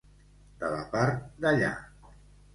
[0.63, 1.71] De la part d'allà.